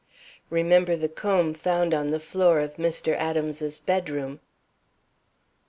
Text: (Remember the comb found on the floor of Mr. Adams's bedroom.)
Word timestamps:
(Remember 0.49 0.95
the 0.95 1.07
comb 1.07 1.53
found 1.53 1.93
on 1.93 2.09
the 2.09 2.19
floor 2.19 2.59
of 2.59 2.77
Mr. 2.77 3.13
Adams's 3.15 3.79
bedroom.) 3.79 4.39